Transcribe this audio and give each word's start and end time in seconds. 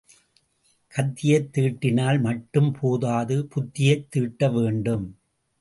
கத்தியைத் 0.93 1.51
தீட்டினால் 1.57 2.21
மட்டும் 2.21 2.71
போதாது 2.71 3.37
புத்தியைத் 3.45 4.07
தீட்ட 4.15 4.51
வேண்டும். 4.53 5.05